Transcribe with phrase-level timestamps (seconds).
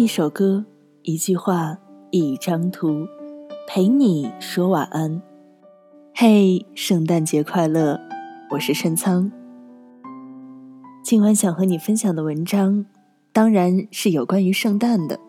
[0.00, 0.64] 一首歌，
[1.02, 1.76] 一句话，
[2.10, 3.06] 一张图，
[3.68, 5.20] 陪你说晚安。
[6.14, 8.00] 嘿，圣诞节快乐！
[8.50, 9.30] 我是山仓。
[11.02, 12.86] 今晚想和你分享的文章，
[13.34, 15.20] 当然是有关于圣诞的，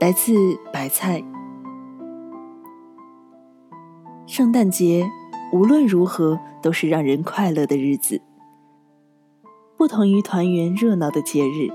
[0.00, 0.34] 来自
[0.72, 1.22] 白菜。
[4.26, 5.08] 圣诞节
[5.52, 8.20] 无论如何都是让人快乐的日子。
[9.76, 11.70] 不同于团圆热闹的节日，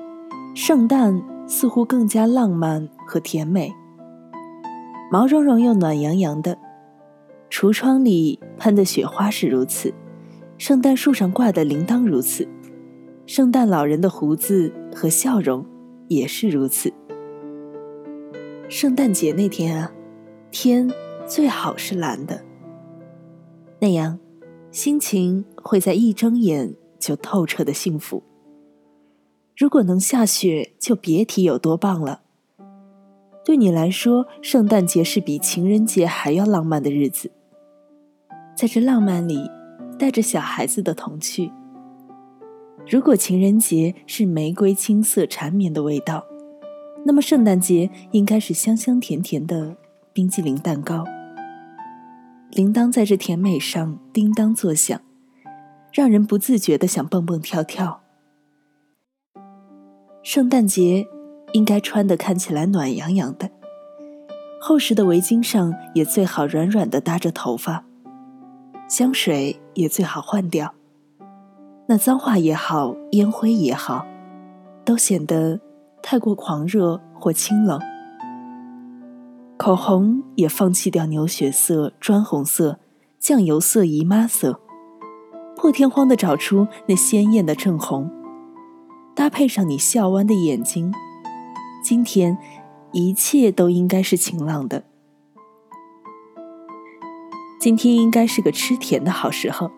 [0.53, 1.32] 圣诞。
[1.45, 3.73] 似乎更加浪漫和甜美，
[5.11, 6.57] 毛茸茸又暖洋洋的。
[7.49, 9.93] 橱窗里喷的雪花是如此，
[10.57, 12.47] 圣诞树上挂的铃铛如此，
[13.27, 15.63] 圣诞老人的胡子和笑容
[16.07, 16.91] 也是如此。
[18.69, 19.91] 圣诞节那天啊，
[20.49, 20.89] 天
[21.27, 22.43] 最好是蓝的，
[23.79, 24.17] 那样
[24.71, 28.23] 心情会在一睁眼就透彻的幸福。
[29.55, 32.21] 如果能下雪，就别提有多棒了。
[33.45, 37.31] 对你来说，圣诞节是比情人节还要浪漫的日子。
[38.55, 39.49] 在这浪漫里，
[39.99, 41.51] 带着小孩子的童趣。
[42.87, 46.25] 如果情人节是玫瑰青涩缠绵的味道，
[47.05, 49.75] 那么圣诞节应该是香香甜甜的
[50.13, 51.03] 冰激凌蛋糕。
[52.51, 55.01] 铃铛在这甜美上叮当作响，
[55.91, 58.02] 让人不自觉的想蹦蹦跳跳。
[60.23, 61.05] 圣诞节
[61.51, 63.51] 应该穿的看起来暖洋洋的，
[64.61, 67.83] 厚实的围巾上也最好软软的搭着头发，
[68.87, 70.73] 香水也最好换掉，
[71.87, 74.05] 那脏话也好，烟灰也好，
[74.85, 75.59] 都显得
[76.01, 77.77] 太过狂热或清冷。
[79.57, 82.79] 口红也放弃掉牛血色、砖红色、
[83.19, 84.61] 酱油色、姨妈色，
[85.57, 88.09] 破天荒的找出那鲜艳的正红。
[89.15, 90.91] 搭配上你笑弯的眼睛，
[91.83, 92.35] 今天
[92.91, 94.83] 一切都应该是晴朗的。
[97.59, 99.71] 今天应该是个吃甜的好时候。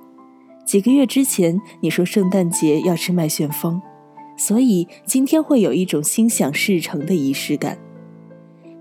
[0.66, 3.81] 几个月之前你说圣诞节要吃麦旋风，
[4.38, 7.78] 所以今天会有一种心想事成的仪式感。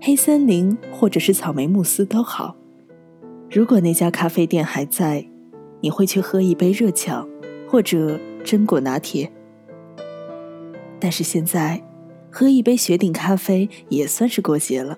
[0.01, 2.55] 黑森林或者是草莓慕斯都好。
[3.51, 5.27] 如果那家咖啡店还在，
[5.81, 7.27] 你会去喝一杯热巧
[7.69, 9.31] 或者榛果拿铁。
[10.99, 11.83] 但是现在，
[12.31, 14.97] 喝一杯雪顶咖啡也算是过节了。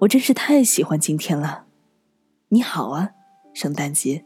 [0.00, 1.66] 我真是太喜欢今天了。
[2.48, 3.10] 你好啊，
[3.54, 4.24] 圣诞节。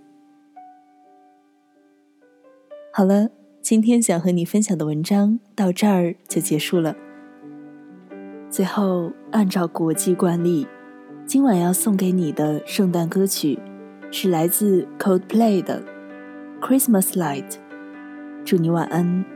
[2.92, 3.28] 好了，
[3.60, 6.96] 今天想和你分享的文章到这儿就结束了。
[8.48, 10.66] 最后，按照国际惯例，
[11.26, 13.58] 今晚要送给你的圣诞歌曲
[14.10, 15.82] 是来自 Coldplay 的
[16.60, 17.48] 《Christmas Light》。
[18.44, 19.35] 祝你晚安。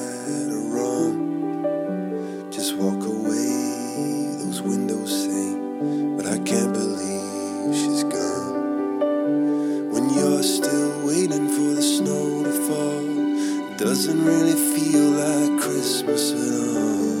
[13.81, 17.20] ？doesn't really feel like Christmas at all.